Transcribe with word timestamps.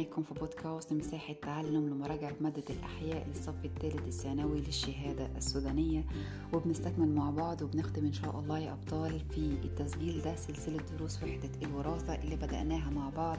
معاكم 0.00 0.22
في 0.22 0.34
بودكاست 0.34 0.92
مساحة 0.92 1.32
تعلم 1.42 1.88
لمراجعة 1.88 2.32
مادة 2.40 2.62
الأحياء 2.70 3.26
للصف 3.28 3.54
الثالث 3.64 4.06
الثانوي 4.08 4.60
للشهادة 4.60 5.28
السودانية. 5.36 6.04
وبنستكمل 6.52 7.08
مع 7.08 7.30
بعض 7.30 7.62
وبنختم 7.62 8.06
إن 8.06 8.12
شاء 8.12 8.40
الله 8.40 8.58
يا 8.58 8.72
أبطال 8.72 9.20
في 9.20 9.38
التسجيل 9.64 10.22
ده 10.22 10.36
سلسلة 10.36 10.82
دروس 10.96 11.22
وحدة 11.22 11.50
الوراثة 11.62 12.14
اللي 12.14 12.36
بدأناها 12.36 12.90
مع 12.90 13.10
بعض 13.10 13.38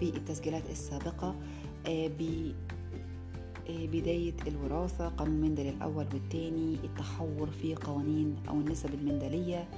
في 0.00 0.08
التسجيلات 0.08 0.70
السابقة. 0.70 1.34
بداية 3.68 4.34
الوراثة 4.46 5.08
قانون 5.08 5.40
مندل 5.40 5.66
الأول 5.68 6.06
والثاني 6.14 6.74
التحور 6.84 7.50
في 7.50 7.74
قوانين 7.74 8.36
أو 8.48 8.54
النسب 8.54 8.94
المندلية. 8.94 9.68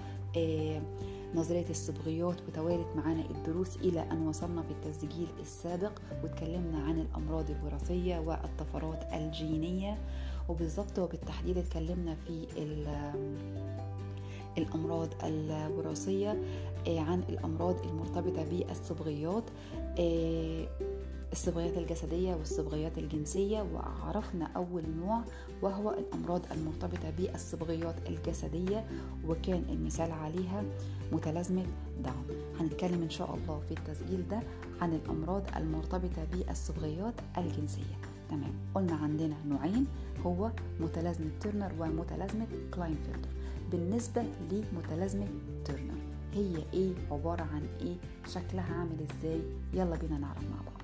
نظرية 1.35 1.71
الصبغيات 1.71 2.37
وتوالت 2.49 2.97
معانا 2.97 3.25
الدروس 3.31 3.77
إلى 3.77 4.01
أن 4.01 4.27
وصلنا 4.27 4.63
في 4.63 4.71
التسجيل 4.71 5.27
السابق 5.41 5.93
واتكلمنا 6.23 6.79
عن 6.79 7.01
الأمراض 7.01 7.51
الوراثية 7.51 8.19
والطفرات 8.19 9.13
الجينية. 9.13 9.99
وبالضبط 10.49 10.99
وبالتحديد 10.99 11.59
اتكلمنا 11.59 12.15
في 12.15 12.47
الأمراض 14.59 15.09
الوراثية 15.25 16.43
عن 16.89 17.23
الأمراض 17.29 17.77
المرتبطة 17.87 18.45
بالصبغيات 18.45 19.45
الصبغيات 21.33 21.79
الجسدية 21.79 22.35
والصبغيات 22.35 22.99
الجنسية 22.99 23.63
وعرفنا 23.75 24.45
أول 24.57 24.83
نوع 25.01 25.23
وهو 25.63 25.91
الأمراض 25.91 26.43
المرتبطة 26.53 27.11
بالصبغيات 27.19 27.95
الجسدية 28.09 28.85
وكان 29.29 29.65
المثال 29.69 30.13
عليها 30.13 30.65
متلازمة 31.13 31.65
داون 32.05 32.27
هنتكلم 32.61 33.03
إن 33.03 33.11
شاء 33.11 33.35
الله 33.35 33.61
في 33.69 33.75
التسجيل 33.75 34.29
ده 34.29 34.41
عن 34.81 34.93
الأمراض 34.95 35.43
المرتبطة 35.57 36.25
بالصبغيات 36.33 37.15
الجنسية. 37.39 37.99
تمام. 38.31 38.53
قلنا 38.75 38.95
عندنا 38.95 39.35
نوعين 39.47 39.87
هو 40.27 40.51
متلازمة 40.81 41.31
ترنر 41.41 41.73
ومتلازمة 41.79 42.47
كلاينفيلتر 42.75 43.29
بالنسبة 43.73 44.23
لمتلازمة 44.51 45.27
ترنر 45.65 45.99
هي 46.35 46.57
إيه؟ 46.75 46.93
عبارة 47.11 47.43
عن 47.43 47.63
إيه؟ 47.81 47.97
شكلها 48.29 48.75
عامل 48.75 49.07
إزاي؟ 49.11 49.41
يلا 49.75 49.97
بينا 49.97 50.19
نعرف 50.19 50.43
مع 50.43 50.57
بعض. 50.67 50.78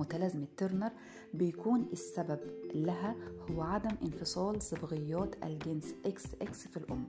متلازمة 0.00 0.46
ترنر 0.56 0.90
بيكون 1.34 1.86
السبب 1.92 2.38
لها 2.74 3.14
هو 3.50 3.62
عدم 3.62 3.96
انفصال 4.02 4.62
صبغيات 4.62 5.34
الجنس 5.44 5.94
X 6.42 6.66
في 6.68 6.76
الأم. 6.76 7.04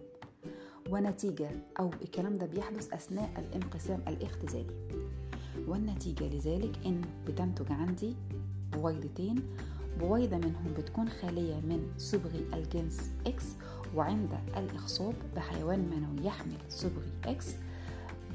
ونتيجة 0.90 1.50
أو 1.80 1.90
الكلام 2.02 2.38
ده 2.38 2.46
بيحدث 2.46 2.94
أثناء 2.94 3.30
الانقسام 3.38 4.04
الاختزالي. 4.08 4.88
والنتيجة 5.68 6.24
لذلك 6.24 6.80
إن 6.86 7.02
بتنتج 7.28 7.72
عندي 7.72 8.16
بويضتين 8.74 9.44
بويضة 10.00 10.38
منهم 10.38 10.74
بتكون 10.78 11.10
خالية 11.10 11.56
من 11.56 11.94
صبغي 11.98 12.46
الجنس 12.54 13.12
X 13.28 13.46
وعند 13.96 14.30
الإخصاب 14.58 15.14
بحيوان 15.36 15.80
منوي 15.80 16.26
يحمل 16.28 16.58
صبغي 16.70 17.12
X 17.26 17.48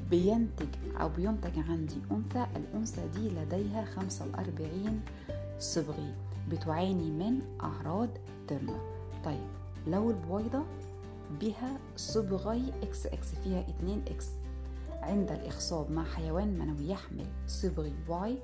بينتج 0.09 0.67
أو 1.01 1.09
بينتج 1.09 1.59
عندي 1.69 1.95
أنثى 2.11 2.47
الأنثى 2.55 3.01
دي 3.15 3.29
لديها 3.29 3.85
45 3.85 5.01
صبغي 5.59 6.13
بتعاني 6.51 7.11
من 7.11 7.41
أعراض 7.61 8.09
ترنر 8.47 8.79
طيب 9.25 9.47
لو 9.87 10.09
البويضة 10.09 10.63
بها 11.41 11.77
صبغي 11.95 12.73
إكس 12.83 13.05
إكس 13.05 13.27
فيها 13.43 13.65
2 13.69 14.01
إكس 14.07 14.27
عند 15.01 15.31
الإخصاب 15.31 15.91
مع 15.91 16.03
حيوان 16.03 16.59
منوي 16.59 16.89
يحمل 16.89 17.25
صبغي 17.47 17.93
Y 18.07 18.37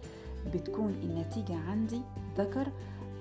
بتكون 0.53 0.89
النتيجة 1.04 1.55
عندي 1.55 2.02
ذكر 2.38 2.67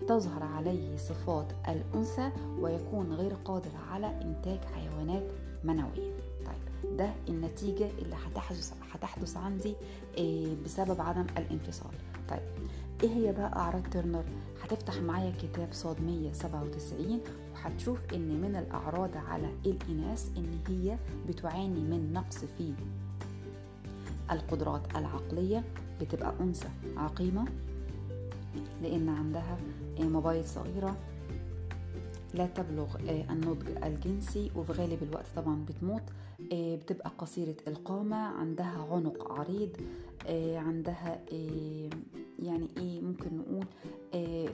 تظهر 0.09 0.43
عليه 0.43 0.97
صفات 0.97 1.47
الأنثى 1.69 2.31
ويكون 2.61 3.13
غير 3.13 3.35
قادر 3.45 3.71
على 3.91 4.07
إنتاج 4.23 4.59
حيوانات 4.75 5.23
منوية. 5.65 6.32
ده 6.99 7.11
النتيجة 7.29 7.89
اللي 7.99 8.17
هتحدث 8.27 8.73
هتحدث 8.93 9.37
عندي 9.37 9.75
بسبب 10.65 11.01
عدم 11.01 11.27
الانفصال. 11.39 11.91
طيب 12.29 12.41
إيه 13.03 13.11
هي 13.11 13.33
بقى 13.33 13.57
أعراض 13.57 13.83
ترنر 13.91 14.25
هتفتح 14.63 14.97
معايا 14.97 15.33
كتاب 15.43 15.69
صاد 15.73 16.01
197 16.03 17.21
وهتشوف 17.55 17.99
إن 18.15 18.41
من 18.41 18.57
الأعراض 18.57 19.17
على 19.17 19.51
الإناث 19.67 20.29
إن 20.37 20.59
هي 20.69 20.97
بتعاني 21.29 21.81
من 21.81 22.13
نقص 22.13 22.39
في 22.59 22.73
القدرات 24.31 24.83
العقلية 24.97 25.65
بتبقى 26.01 26.33
أنثى 26.41 26.69
عقيمة 26.97 27.45
لأن 28.83 29.09
عندها 29.09 29.59
مبايض 30.01 30.45
صغيرة 30.45 30.97
لا 32.35 32.47
تبلغ 32.47 32.97
النضج 33.31 33.69
الجنسي 33.85 34.51
وفي 34.57 34.73
غالب 34.73 35.03
الوقت 35.03 35.27
طبعا 35.37 35.65
بتموت. 35.69 36.03
بتبقى 36.53 37.11
قصيرة 37.19 37.57
القامة 37.69 38.17
عندها 38.17 38.87
عنق 38.91 39.33
عريض 39.33 39.77
عندها 40.57 41.21
يعني 42.43 42.69
إيه 42.77 43.01
ممكن 43.01 43.31
نقول 43.39 43.65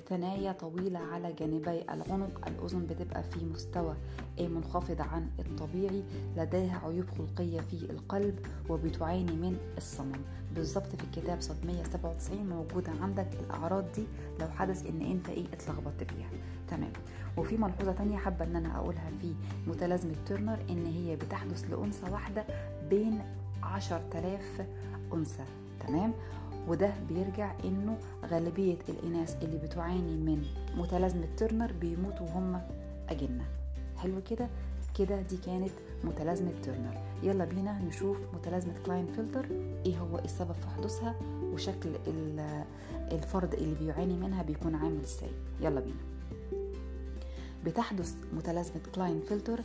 ثنايا 0.08 0.52
طويلة 0.52 0.98
على 0.98 1.32
جانبي 1.32 1.82
العنق. 1.82 2.48
الأذن 2.48 2.86
بتبقى 2.86 3.22
في 3.22 3.44
مستوى 3.44 3.94
منخفض 4.40 5.00
عن 5.00 5.30
الطبيعي. 5.38 6.02
لديها 6.36 6.80
عيوب 6.84 7.04
خلقية 7.18 7.60
في 7.60 7.90
القلب 7.90 8.38
وبتعاني 8.68 9.32
من 9.32 9.56
الصمم. 9.76 10.20
بالظبط 10.54 10.86
في 10.86 11.04
الكتاب 11.04 11.40
صد 11.40 11.66
197 11.66 12.46
موجودة 12.48 12.92
عندك 13.02 13.28
الأعراض 13.40 13.84
دي. 13.96 14.04
لو 14.40 14.46
حدث 14.48 14.86
إن 14.86 15.02
أنت 15.02 15.28
إيه 15.28 15.46
اتلخبطت 15.52 16.10
فيها. 16.10 16.30
تمام. 16.68 16.92
وفي 17.36 17.56
ملحوظة 17.56 17.92
تانية 17.92 18.16
حابة 18.16 18.44
إن 18.44 18.56
أنا 18.56 18.76
أقولها 18.78 19.10
في 19.20 19.34
متلازمة 19.66 20.14
ترنر 20.26 20.58
إن 20.70 20.86
هي 20.86 21.16
بتحدث 21.16 21.70
لأنثى 21.70 22.10
واحدة 22.10 22.44
بين 22.90 23.20
10000 23.62 24.66
أنثى. 25.14 25.44
تمام. 25.80 26.12
وده 26.68 26.92
بيرجع 27.08 27.52
إنه 27.64 27.98
غالبية 28.26 28.78
الإناث 28.88 29.42
اللي 29.42 29.58
بتعاني 29.58 30.16
من 30.16 30.44
متلازمة 30.76 31.28
ترنر 31.36 31.72
بيموتوا 31.72 32.26
هم 32.26 32.60
أجنة. 33.08 33.44
حلو 33.96 34.22
كده؟ 34.30 34.48
كده 34.98 35.22
دي 35.22 35.36
كانت 35.36 35.70
متلازمة 36.04 36.52
ترنر 36.62 36.94
يلا 37.22 37.44
بينا 37.44 37.78
نشوف 37.78 38.16
متلازمة 38.34 38.72
كلاينفلتر. 38.86 39.46
إيه 39.86 39.98
هو 39.98 40.18
السبب 40.18 40.52
في 40.52 40.68
حدوثها؟ 40.76 41.14
وشكل 41.52 41.88
الفرد 43.12 43.54
اللي 43.54 43.74
بيعاني 43.74 44.16
منها 44.16 44.42
بيكون 44.42 44.74
عامل 44.74 45.00
إزاي؟ 45.00 45.30
يلا 45.60 45.80
بينا. 45.80 46.00
بتحدث 47.66 48.14
متلازمة 48.36 48.80
كلاينفلتر 48.94 49.60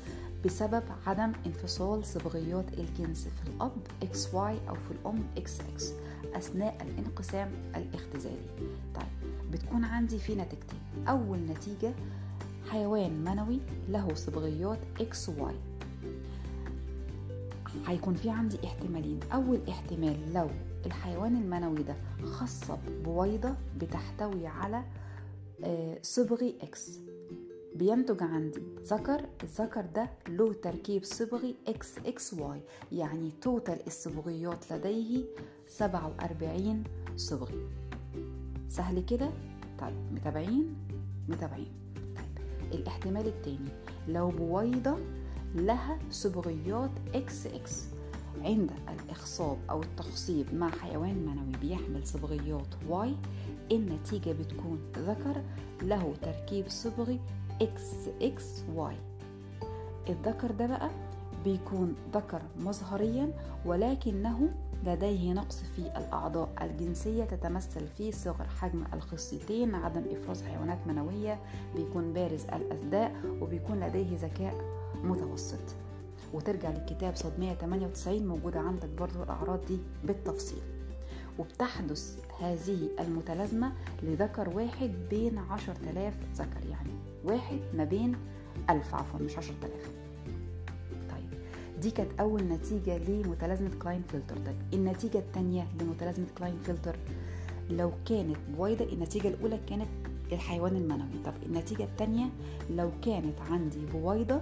بسبب 0.45 0.83
عدم 1.07 1.31
انفصال 1.45 2.05
صبغيات 2.05 2.65
الجنس 2.73 3.27
في 3.27 3.49
الأب 3.49 3.71
XY 4.01 4.35
أو 4.69 4.75
في 4.75 4.91
الأم 4.91 5.23
XX 5.37 5.83
أثناء 6.35 6.77
الانقسام 6.81 7.51
الاختزالي. 7.75 8.49
طيب 8.95 9.51
بتكون 9.51 9.83
عندي 9.83 10.17
في 10.19 10.35
نتيجتين. 10.35 10.79
أول 11.07 11.37
نتيجة 11.37 11.93
حيوان 12.69 13.23
منوي 13.23 13.59
له 13.89 14.13
صبغيات 14.13 14.79
XY 14.99 15.53
هيكون 17.87 18.13
في 18.13 18.29
عندي 18.29 18.57
احتمالين. 18.65 19.19
أول 19.33 19.59
احتمال 19.69 20.33
لو 20.33 20.47
الحيوان 20.85 21.35
المنوي 21.35 21.83
ده 21.83 21.95
خصب 22.25 22.77
بويضة 23.03 23.55
بتحتوي 23.77 24.47
على 24.47 24.83
صبغي 26.01 26.55
X 26.61 26.77
بينتج 27.75 28.23
عندي 28.23 28.61
ذكر 28.83 29.25
الذكر 29.43 29.85
ده 29.95 30.09
له 30.29 30.53
تركيب 30.53 31.03
صبغي 31.03 31.55
X 31.67 31.97
X 31.97 32.33
Y 32.33 32.61
يعني 32.91 33.31
total 33.41 33.87
الصبغيات 33.87 34.71
لديه 34.73 35.23
47 35.67 36.83
صبغي. 37.15 37.67
سهل 38.69 39.05
كده؟ 39.05 39.29
طيب 39.79 40.13
متابعين؟ 40.13 40.75
متابعين. 41.29 41.71
طيب 41.95 42.73
الاحتمال 42.79 43.27
التاني. 43.27 43.69
لو 44.07 44.29
بويضة 44.29 44.97
لها 45.55 45.99
صبغيات 46.09 46.91
إكس 47.15 47.47
إكس 47.47 47.83
عند 48.41 48.71
الإخصاب 48.89 49.57
أو 49.69 49.81
التخصيب 49.81 50.53
مع 50.53 50.69
حيوان 50.69 51.25
منوي 51.25 51.53
بيحمل 51.61 52.07
صبغيات 52.07 52.67
Y 52.89 53.15
النتيجة 53.71 54.31
بتكون 54.31 54.79
ذكر 54.97 55.41
له 55.81 56.13
تركيب 56.21 56.69
صبغي 56.69 57.19
Y 58.75 58.95
الذكر 60.09 60.51
ده 60.51 60.65
بقى 60.67 60.89
بيكون 61.43 61.95
ذكر 62.13 62.41
مظهريا 62.59 63.29
ولكنه 63.65 64.49
لديه 64.85 65.33
نقص 65.33 65.63
في 65.75 65.81
الأعضاء 65.97 66.49
الجنسية 66.61 67.23
تتمثل 67.23 67.87
في 67.87 68.11
صغر 68.11 68.47
حجم 68.47 68.83
الخصيتين 68.93 69.75
عدم 69.75 70.03
إفراز 70.11 70.43
حيوانات 70.43 70.87
منوية 70.87 71.39
بيكون 71.75 72.13
بارز 72.13 72.43
الأثداء 72.45 73.15
وبيكون 73.41 73.79
لديه 73.79 74.17
ذكاء 74.17 74.53
متوسط. 75.03 75.75
وترجع 76.33 76.69
للكتاب 76.69 77.15
ص 77.15 77.39
198 77.39 78.27
موجودة 78.27 78.59
عندك 78.59 78.89
برضو 78.89 79.23
الأعراض 79.23 79.65
دي 79.65 79.77
بالتفصيل. 80.03 80.61
وبتحدث 81.39 82.17
هذه 82.39 82.89
المتلازمة 82.99 83.73
لذكر 84.03 84.49
واحد 84.49 84.91
بين 85.09 85.37
عشر 85.37 85.75
تلاف 85.75 86.13
ذكر 86.35 86.65
يعني 86.69 86.89
واحد 87.23 87.59
ما 87.73 87.83
بين 87.83 88.15
ألف 88.69 88.95
عفوا 88.95 89.19
مش 89.19 89.37
عشر 89.37 89.53
تلاف 89.61 89.91
طيب 91.09 91.39
دي 91.81 91.91
كانت 91.91 92.19
أول 92.19 92.43
نتيجة 92.43 92.97
لمتلازمة 92.97 93.69
كلاينفلتر. 93.81 94.35
طيب 94.45 94.55
النتيجة 94.73 95.17
الثانية 95.17 95.67
لمتلازمة 95.81 96.25
كلاينفلتر 96.37 96.95
لو 97.69 97.91
كانت 98.05 98.37
بويضة 98.57 98.85
النتيجة 98.85 99.27
الأولى 99.27 99.59
كانت 99.69 99.87
الحيوان 100.31 100.75
المنوي. 100.75 101.23
طب 101.25 101.33
النتيجة 101.45 101.83
الثانية 101.83 102.29
لو 102.69 102.91
كانت 103.01 103.41
عندي 103.41 103.85
بويضة 103.85 104.41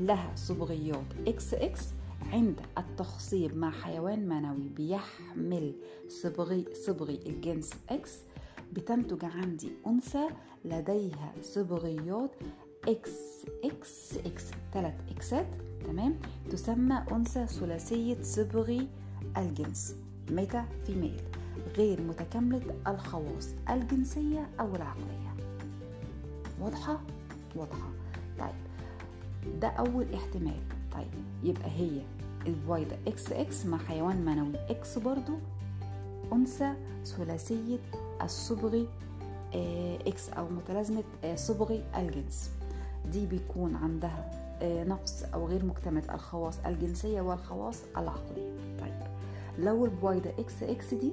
لها 0.00 0.32
صبغيات 0.36 1.04
X 1.26 1.54
X 1.54 1.84
عند 2.32 2.60
التخصيب 2.78 3.56
مع 3.56 3.70
حيوان 3.70 4.28
منوي 4.28 4.68
بيحمل 4.68 5.74
صبغي 6.08 6.64
صبغي 6.86 7.20
الجنس 7.26 7.70
X 7.90 8.12
بتنتج 8.72 9.24
عندي 9.24 9.72
أنثى 9.86 10.28
لديها 10.64 11.32
صبغيات 11.42 12.30
X 12.88 13.44
X 13.64 14.16
X 14.16 14.44
ثلاث 14.74 14.94
اكسات 15.10 15.46
تمام؟ 15.86 16.18
تسمى 16.50 17.04
أنثى 17.12 17.46
ثلاثية 17.46 18.22
صبغي 18.22 18.88
الجنس 19.36 19.96
meta 20.30 20.64
female 20.86 21.20
غير 21.76 22.00
متكاملة 22.02 22.62
الخواص 22.86 23.48
الجنسية 23.70 24.48
أو 24.60 24.74
العقلية. 24.76 25.34
واضحة؟ 26.60 27.00
واضحة. 27.56 27.90
طيب 28.38 28.54
ده 29.60 29.68
أول 29.68 30.14
احتمال. 30.14 30.60
طيب 30.92 31.10
يبقى 31.42 31.70
هي 31.70 32.02
البويضة 32.46 32.96
X 33.06 33.32
X 33.32 33.66
مع 33.66 33.78
حيوان 33.78 34.24
منوي. 34.24 34.54
إكس 34.70 34.98
برضو 34.98 35.32
أنثى 36.32 36.72
ثلاثية 37.04 37.78
الصبغي 38.22 38.88
X 40.06 40.28
أو 40.28 40.48
متلازمة 40.48 41.04
صبغي 41.34 41.84
الجنس. 41.96 42.50
دي 43.12 43.26
بيكون 43.26 43.76
عندها 43.76 44.30
نقص 44.62 45.22
أو 45.34 45.46
غير 45.46 45.64
مكتملة 45.64 46.14
الخواص 46.14 46.58
الجنسية 46.66 47.20
والخواص 47.20 47.78
العقلية. 47.96 48.76
طيب 48.80 48.94
لو 49.58 49.84
البويضة 49.84 50.30
X 50.38 50.62
X 50.62 50.94
دي 50.94 51.12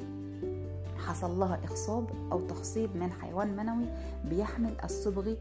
حصل 0.98 1.40
لها 1.40 1.60
اخصاب 1.64 2.06
أو 2.32 2.42
تخصيب 2.48 2.96
من 2.96 3.12
حيوان 3.12 3.56
منوي 3.56 3.86
بيحمل 4.26 4.74
الصبغي 4.84 5.38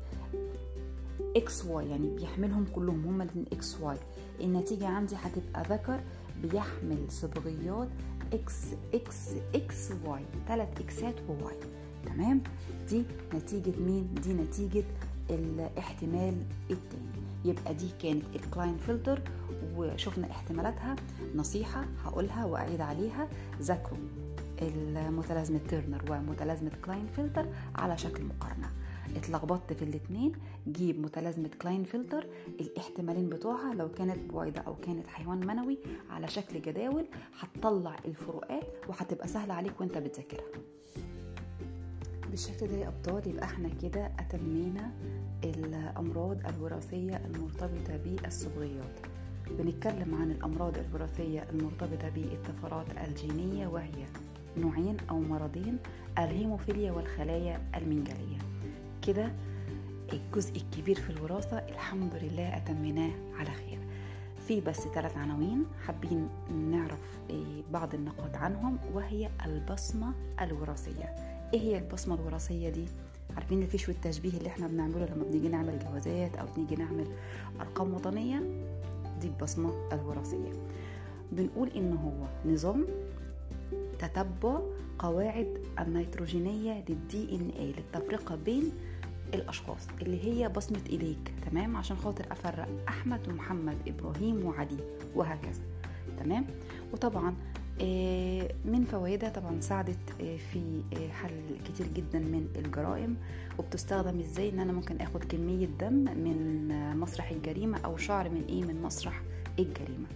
X 1.36 1.66
Y 1.66 1.90
يعني 1.90 2.16
بيحملهم 2.16 2.66
كلهم 2.74 3.04
هما 3.06 3.24
الاثنين 3.24 3.46
X 3.52 3.80
Y. 3.80 3.96
النتيجة 4.42 4.86
عندي 4.88 5.16
هتبقى 5.16 5.62
ذكر 5.76 6.00
بيحمل 6.42 7.06
صبغيات 7.08 7.88
إكس 8.32 8.54
إكس 8.94 9.28
إكس 9.54 9.90
واي 10.04 10.22
ثلاث 10.48 10.80
اكسات 10.80 11.14
وواي 11.28 11.56
تمام؟ 12.06 12.42
دي 12.88 13.04
نتيجة 13.34 13.72
مين؟ 13.80 14.14
دي 14.22 14.32
نتيجة 14.34 14.84
الاحتمال 15.30 16.42
التاني. 16.70 17.22
يبقى 17.44 17.74
دي 17.74 17.88
كانت 18.02 18.24
الكلاينفلتر 18.34 19.22
وشفنا 19.76 20.30
احتمالاتها. 20.30 20.96
نصيحة 21.34 21.84
هقولها 22.04 22.44
وأعيد 22.44 22.80
عليها. 22.80 23.28
ذاكروا 23.60 23.98
المتلازمة 24.62 25.60
تيرنر 25.68 26.02
ومتلازمة 26.10 26.70
كلاينفلتر 26.84 27.46
على 27.74 27.98
شكل 27.98 28.24
مقارنة. 28.24 28.70
اتلخبطت 29.16 29.72
في 29.72 29.82
الاتنين 29.84 30.32
جيب 30.68 31.00
متلازمة 31.00 31.50
كلاينفلتر 31.62 32.26
الاحتمالين 32.60 33.28
بتوعها 33.28 33.74
لو 33.74 33.88
كانت 33.92 34.32
بويضة 34.32 34.60
أو 34.60 34.74
كانت 34.74 35.06
حيوان 35.06 35.46
منوي 35.46 35.78
على 36.10 36.28
شكل 36.28 36.62
جداول 36.62 37.04
هتطلع 37.40 37.96
الفروقات 38.04 38.66
وهتبقى 38.88 39.28
سهلة 39.28 39.54
عليك 39.54 39.80
وانت 39.80 39.98
بتذاكرها. 39.98 40.44
بالشكل 42.30 42.66
ده 42.68 42.76
يا 42.76 42.88
أبطال 42.88 43.28
يبقى 43.28 43.44
إحنا 43.44 43.68
كده 43.82 44.06
أتمينا 44.18 44.90
الأمراض 45.44 46.46
الوراثية 46.46 47.16
المرتبطة 47.26 47.96
بالصبغيات 47.96 49.00
بنتكلم 49.50 50.14
عن 50.14 50.30
الأمراض 50.30 50.78
الوراثية 50.78 51.46
المرتبطة 51.50 52.08
بالطفرات 52.08 52.86
الجينية 53.08 53.66
وهي 53.66 54.04
نوعين 54.56 54.96
أو 55.10 55.20
مرضين 55.20 55.78
الهيموفيليا 56.18 56.92
والخلايا 56.92 57.60
المنجلية. 57.76 58.38
كده 59.06 59.32
الجزء 60.12 60.56
الكبير 60.56 61.00
في 61.00 61.10
الوراثة 61.10 61.58
الحمد 61.58 62.14
لله 62.22 62.56
أتمناه 62.56 63.10
على 63.38 63.50
خير. 63.50 63.78
في 64.48 64.60
بس 64.60 64.80
ثلاث 64.94 65.16
عناوين 65.16 65.64
حابين 65.86 66.28
نعرف 66.70 67.00
بعض 67.72 67.94
النقاط 67.94 68.36
عنهم 68.36 68.78
وهي 68.94 69.28
البصمة 69.46 70.12
الوراثية. 70.40 71.14
إيه 71.54 71.60
هي 71.60 71.78
البصمة 71.78 72.14
الوراثية 72.14 72.68
دي؟ 72.68 72.84
عارفين 73.36 73.62
الفيش 73.62 73.88
والتشبيه 73.88 74.38
اللي 74.38 74.48
إحنا 74.48 74.66
بنعمله 74.66 75.06
لما 75.06 75.24
بنيجي 75.24 75.48
نعمل 75.48 75.78
جوازات 75.78 76.36
أو 76.36 76.46
بنيجي 76.56 76.76
نعمل 76.76 77.06
أرقام 77.60 77.94
وطنية؟ 77.94 78.38
دي 79.20 79.26
البصمة 79.26 79.88
الوراثية. 79.92 80.52
بنقول 81.32 81.68
إن 81.76 81.92
هو 81.92 82.50
نظام 82.52 82.86
تتبع 83.98 84.60
قواعد 84.98 85.58
النيتروجينية 85.80 86.84
للدي 86.88 87.34
ان 87.36 87.50
اي 87.58 87.72
للتفرقة 87.72 88.36
بين 88.36 88.72
الأشخاص 89.34 89.88
اللي 90.02 90.24
هي 90.24 90.48
بصمة 90.48 90.80
ايديك 90.90 91.32
تمام؟ 91.50 91.76
عشان 91.76 91.96
خاطر 91.96 92.32
أفرق 92.32 92.68
أحمد 92.88 93.28
ومحمد 93.28 93.76
إبراهيم 93.88 94.44
وعلي 94.44 94.76
وهكذا 95.14 95.62
تمام؟ 96.18 96.46
وطبعا 96.92 97.34
من 98.64 98.84
فوائدها 98.90 99.28
طبعا 99.30 99.60
ساعدت 99.60 99.98
في 100.52 100.82
حل 101.12 101.58
كتير 101.64 101.86
جدا 101.86 102.18
من 102.18 102.48
الجرائم 102.56 103.16
وبتستخدم 103.58 104.18
إزاي 104.20 104.48
إن 104.48 104.58
أنا 104.58 104.72
ممكن 104.72 105.00
آخد 105.00 105.24
كمية 105.24 105.66
دم 105.66 105.92
من 105.94 106.68
مسرح 106.96 107.30
الجريمة 107.30 107.78
أو 107.78 107.96
شعر 107.96 108.28
من 108.28 108.44
إيه 108.48 108.62
من 108.64 108.82
مسرح 108.82 109.22
الجريمة. 109.58 110.06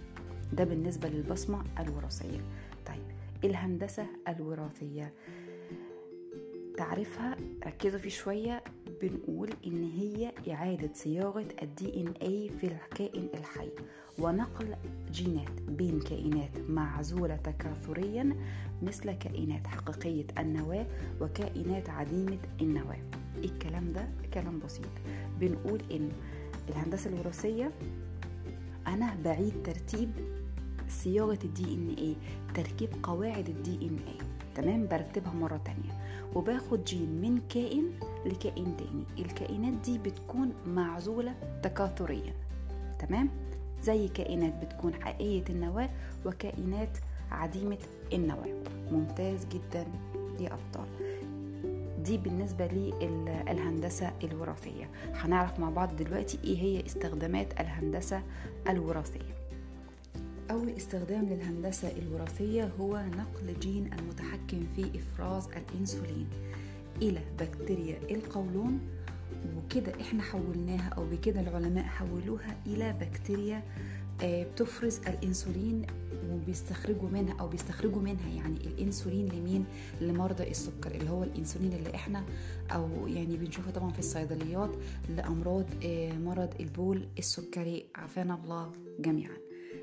ده 0.53 0.63
بالنسبة 0.63 1.09
للبصمة 1.09 1.63
الوراثية. 1.79 2.39
طيب 2.85 3.03
الهندسة 3.43 4.05
الوراثية. 4.27 5.13
تعرفها 6.77 7.35
ركزوا 7.65 7.99
فيه 7.99 8.09
شوية. 8.09 8.63
بنقول 9.01 9.49
إن 9.67 9.83
هي 9.83 10.31
إعادة 10.53 10.89
صياغة 10.93 11.47
الدي 11.61 12.01
إن 12.01 12.13
أي 12.21 12.49
في 12.49 12.67
الكائن 12.67 13.27
الحي. 13.33 13.69
ونقل 14.19 14.75
جينات 15.11 15.61
بين 15.61 15.99
كائنات 15.99 16.59
معزولة 16.69 17.35
تكاثريا 17.35 18.35
مثل 18.81 19.11
كائنات 19.11 19.67
حقيقية 19.67 20.25
النواة 20.37 20.85
وكائنات 21.21 21.89
عديمة 21.89 22.39
النواة. 22.61 23.01
الكلام 23.37 23.93
ده 23.93 24.09
كلام 24.33 24.59
بسيط. 24.59 24.89
بنقول 25.39 25.81
إن 25.91 26.09
الهندسة 26.69 27.09
الوراثية 27.09 27.71
أنا 28.87 29.15
بعيد 29.25 29.53
ترتيب 29.63 30.09
صياغة 30.89 31.39
ال 31.43 31.73
DNA 31.73 32.15
تركيب 32.53 32.89
قواعد 33.03 33.49
ال 33.49 33.87
DNA 33.87 34.17
تمام 34.57 34.87
برتبها 34.87 35.33
مرة 35.33 35.59
تانية. 35.65 36.21
وباخد 36.35 36.83
جين 36.83 37.21
من 37.21 37.41
كائن 37.49 37.91
لكائن 38.25 38.77
تاني. 38.77 39.25
الكائنات 39.25 39.73
دي 39.73 39.97
بتكون 39.97 40.53
معزولة 40.67 41.33
تكاثريا 41.63 42.33
تمام؟ 42.99 43.29
زي 43.81 44.07
كائنات 44.07 44.65
بتكون 44.65 44.93
حقيقية 44.93 45.43
النواة 45.49 45.89
وكائنات 46.25 46.97
عديمة 47.31 47.77
النواة. 48.13 48.63
ممتاز 48.91 49.45
جدا. 49.45 49.85
يا 50.39 50.53
أبطال. 50.53 50.87
دي 52.03 52.17
بالنسبة 52.17 52.67
للهندسة 52.67 54.11
الوراثية. 54.23 54.89
هنعرف 55.13 55.59
مع 55.59 55.69
بعض 55.69 55.95
دلوقتي 55.95 56.39
إيه 56.43 56.57
هي 56.57 56.85
استخدامات 56.85 57.59
الهندسة 57.59 58.21
الوراثية. 58.69 59.37
أول 60.51 60.69
استخدام 60.69 61.25
للهندسة 61.25 61.91
الوراثية 61.97 62.71
هو 62.79 63.05
نقل 63.17 63.59
جين 63.59 63.93
المتحكم 63.93 64.67
في 64.75 64.99
إفراز 64.99 65.47
الإنسولين 65.47 66.27
إلى 67.01 67.21
بكتيريا 67.39 67.97
القولون 68.15 68.79
وكده 69.57 70.01
إحنا 70.01 70.21
حولناها 70.23 70.89
أو 70.89 71.05
بكده 71.05 71.39
العلماء 71.41 71.83
حولوها 71.83 72.57
إلى 72.65 72.93
بكتيريا 73.01 73.63
بتفرز 74.23 74.99
الإنسولين 75.07 75.85
وبيستخرجوا 76.31 77.09
منها 77.09 77.35
أو 77.39 77.47
بيستخرجوا 77.47 78.01
منها 78.01 78.29
يعني 78.29 78.57
الإنسولين 78.57 79.27
لمين؟ 79.29 79.65
لمرضى 80.01 80.43
السكر 80.49 80.91
اللي 80.91 81.09
هو 81.09 81.23
الإنسولين 81.23 81.73
اللي 81.73 81.95
إحنا 81.95 82.23
أو 82.71 83.07
يعني 83.07 83.37
بنشوفه 83.37 83.71
طبعا 83.71 83.91
في 83.91 83.99
الصيدليات 83.99 84.71
لأمراض 85.17 85.65
مرض 86.25 86.49
البول 86.59 87.07
السكري. 87.19 87.85
عافانا 87.95 88.39
الله 88.43 88.71
جميعا. 88.99 89.37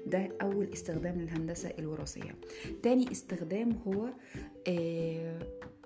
ده 0.07 0.29
أول 0.43 0.69
استخدام 0.73 1.21
للهندسة 1.21 1.73
الوراثية. 1.79 2.35
تاني 2.83 3.13
استخدام 3.13 3.79
هو 3.87 4.09
آه 4.69 5.39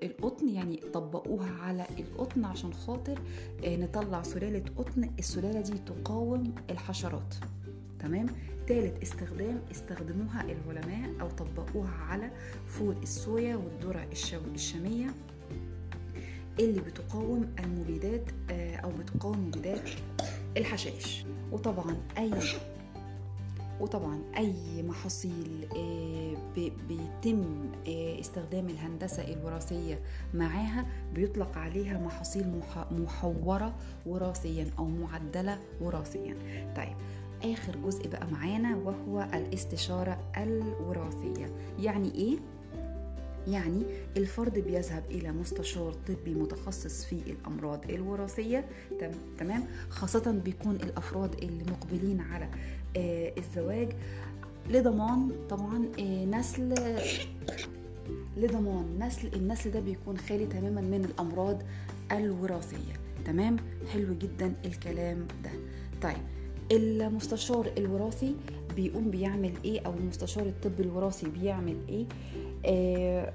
القطن 0.03 0.49
يعني 0.49 0.77
طبقوها 0.77 1.51
على 1.51 1.87
القطن 1.99 2.45
عشان 2.45 2.73
خاطر 2.73 3.19
آه 3.65 3.77
نطلع 3.77 4.23
سلالة 4.23 4.63
قطن. 4.77 5.11
السلالة 5.19 5.61
دي 5.61 5.79
تقاوم 5.79 6.55
الحشرات. 6.71 7.35
تمام؟ 7.99 8.27
ثالث 8.69 9.03
استخدام 9.03 9.63
استخدموها 9.71 10.45
العلماء 10.45 11.21
أو 11.21 11.29
طبقوها 11.29 11.91
على 11.91 12.31
فول 12.67 12.97
الصويا 13.03 13.57
والذرة 13.57 14.09
الشامية 14.55 15.07
اللي 16.59 16.81
بتقاوم 16.81 17.55
المبيدات 17.65 18.25
أو 18.51 18.91
بتقاوم 18.91 19.47
مبيدات 19.49 19.89
الحشائش. 20.57 21.25
وطبعا 21.53 21.97
أي 22.19 22.41
وطبعا 23.81 24.21
أي 24.37 24.83
محاصيل 24.83 25.69
بيتم 26.89 27.71
استخدام 28.21 28.67
الهندسة 28.69 29.33
الوراثية 29.35 30.01
معاها 30.35 30.87
بيطلق 31.15 31.59
عليها 31.59 31.99
محاصيل 31.99 32.61
محورة 32.91 33.75
وراثيا 34.07 34.67
أو 34.79 34.85
معدلة 34.89 35.59
وراثيا. 35.81 36.37
طيب 36.77 36.97
آخر 37.53 37.77
جزء 37.77 38.09
بقى 38.09 38.27
معانا 38.33 38.77
وهو 38.77 39.29
الاستشارة 39.35 40.19
الوراثية. 40.37 41.47
يعني 41.79 42.15
إيه؟ 42.15 42.39
يعني 43.49 43.83
الفرد 44.17 44.59
بيذهب 44.59 45.05
إلى 45.11 45.33
مستشار 45.33 45.93
طبي 46.09 46.35
متخصص 46.35 47.05
في 47.05 47.13
الأمراض 47.27 47.91
الوراثية 47.91 48.65
تمام؟ 49.39 49.67
خاصة 49.91 50.31
بيكون 50.45 50.75
الأفراد 50.77 51.35
اللي 51.35 51.65
مقبلين 51.71 52.21
على 52.21 52.49
آه 52.97 53.33
الزواج 53.39 53.89
لضمان 54.71 55.31
طبعا 55.51 55.89
آه 55.99 56.25
نسل 56.25 56.75
لضمان 58.37 58.99
نسل 58.99 59.29
النسل 59.35 59.71
ده 59.71 59.81
بيكون 59.81 60.19
خالي 60.19 60.47
تماما 60.47 60.81
من 60.81 61.05
الأمراض 61.05 61.63
الوراثية 62.13 62.93
تمام؟ 63.25 63.57
حلو 63.93 64.15
جدا 64.15 64.53
الكلام 64.65 65.27
ده. 65.45 65.51
طيب 66.03 66.17
المستشار 66.73 67.71
الوراثي 67.79 68.35
بيقوم 68.79 69.11
بيعمل 69.11 69.53
إيه 69.65 69.81
أو 69.87 69.93
المستشار 69.95 70.47
الطبي 70.47 70.83
الوراثي 70.83 71.29
بيعمل 71.29 71.77
إيه؟ 71.89 72.07
آه 72.67 73.33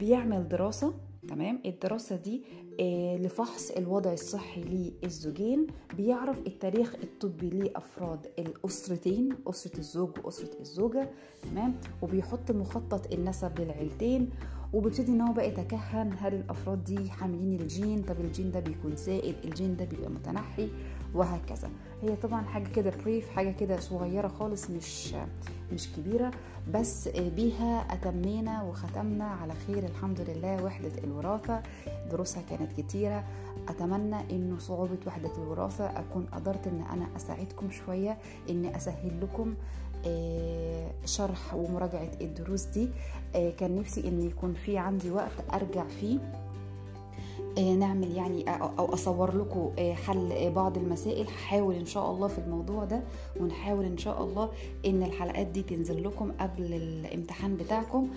بيعمل 0.00 0.48
دراسة 0.48 0.94
تمام؟ 1.28 1.60
الدراسة 1.66 2.16
دي 2.16 2.42
آه 2.80 3.16
لفحص 3.16 3.70
الوضع 3.70 4.12
الصحي 4.12 4.60
للزوجين 5.02 5.66
بيعرف 5.96 6.38
التاريخ 6.46 6.94
الطبي 7.02 7.50
لأفراد 7.50 8.26
الأسرتين 8.38 9.28
أسرة 9.46 9.78
الزوج 9.78 10.10
وأسرة 10.24 10.60
الزوجة 10.60 11.10
تمام؟ 11.50 11.74
وبيحط 12.02 12.50
مخطط 12.50 13.12
النسب 13.12 13.60
للعيلتين 13.60 14.30
وبيبتدي 14.72 15.12
إن 15.12 15.20
هو 15.20 15.32
بقى 15.32 15.48
يتكهن 15.48 16.12
هل 16.18 16.34
الأفراد 16.34 16.84
دي 16.84 17.10
حاملين 17.10 17.60
الجين؟ 17.60 18.02
طب 18.02 18.20
الجين 18.20 18.50
ده 18.50 18.60
بيكون 18.60 18.96
زائد 18.96 19.34
الجين 19.44 19.76
ده 19.76 19.84
بيبقى 19.84 20.10
متنحي؟ 20.10 20.68
وهكذا. 21.14 21.70
هي 22.02 22.16
طبعا 22.16 22.42
حاجة 22.42 22.68
كده 22.68 22.92
brief 23.04 23.30
حاجة 23.30 23.50
كده 23.50 23.80
صغيرة 23.80 24.28
خالص 24.28 24.70
مش 24.70 25.14
مش 25.72 25.88
كبيرة. 25.96 26.30
بس 26.74 27.08
بيها 27.08 27.86
أتمينا 27.94 28.62
وختمنا 28.62 29.24
على 29.24 29.52
خير 29.66 29.78
الحمد 29.78 30.20
لله 30.20 30.64
وحدة 30.64 30.92
الوراثة. 31.04 31.62
دروسها 32.10 32.42
كانت 32.50 32.80
كتيرة. 32.80 33.24
أتمنى 33.68 34.16
إنه 34.30 34.58
صعوبة 34.58 34.98
وحدة 35.06 35.30
الوراثة 35.38 35.84
أكون 35.84 36.26
قدرت 36.32 36.66
إن 36.66 36.84
أنا 36.92 37.06
أساعدكم 37.16 37.70
شوية 37.70 38.18
إني 38.50 38.76
أسهل 38.76 39.20
لكم 39.20 39.54
شرح 41.04 41.54
ومراجعة 41.54 42.10
الدروس 42.20 42.64
دي. 42.64 42.88
كان 43.32 43.76
نفسي 43.76 44.08
إن 44.08 44.20
يكون 44.20 44.54
في 44.54 44.78
عندي 44.78 45.10
وقت 45.10 45.32
أرجع 45.52 45.84
فيه. 46.00 46.43
نعمل 47.58 48.16
يعني 48.16 48.50
أو 48.50 48.94
أصور 48.94 49.36
لكم 49.36 49.70
حل 49.94 50.50
بعض 50.50 50.76
المسائل. 50.78 51.26
هحاول 51.26 51.74
إن 51.74 51.86
شاء 51.86 52.10
الله 52.10 52.28
في 52.28 52.38
الموضوع 52.38 52.84
ده 52.84 53.02
ونحاول 53.40 53.84
إن 53.84 53.98
شاء 53.98 54.24
الله 54.24 54.50
إن 54.86 55.02
الحلقات 55.02 55.46
دي 55.46 55.62
تنزل 55.62 56.04
لكم 56.04 56.32
قبل 56.40 56.74
الامتحان 56.74 57.56
بتاعكم. 57.56 58.08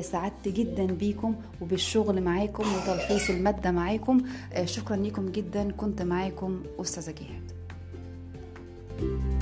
سعدت 0.00 0.48
جدا 0.48 0.86
بيكم 0.86 1.34
وبالشغل 1.60 2.22
معاكم 2.22 2.64
وتلخيص 2.74 3.30
المادة 3.30 3.70
معاكم. 3.70 4.22
شكرا 4.64 4.96
لكم 4.96 5.26
جدا. 5.26 5.72
كنت 5.72 6.02
معاكم 6.02 6.62
أستاذة 6.80 7.10
جهاد. 7.10 7.52
thank 8.98 9.41